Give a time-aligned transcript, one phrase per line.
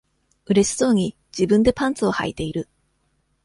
[0.47, 2.67] うれしそうに、自分でパンツをはいている。